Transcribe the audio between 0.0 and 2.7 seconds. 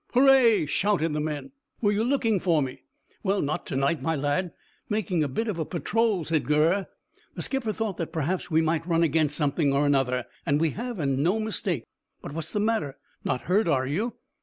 "Hooray!" shouted the men. "Were you looking for